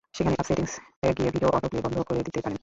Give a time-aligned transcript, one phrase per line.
[0.15, 0.79] সেখানে অ্যাপ সেটিংসে
[1.17, 2.59] গিয়ে ভিডিও অটো প্লে বন্ধ করে দিতে পারেন।